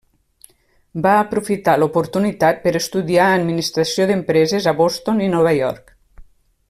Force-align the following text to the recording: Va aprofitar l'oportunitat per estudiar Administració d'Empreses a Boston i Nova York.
Va 1.05 1.11
aprofitar 1.23 1.75
l'oportunitat 1.81 2.63
per 2.63 2.73
estudiar 2.79 3.27
Administració 3.35 4.09
d'Empreses 4.13 4.71
a 4.73 4.75
Boston 4.81 5.23
i 5.29 5.29
Nova 5.37 5.55
York. 5.59 5.95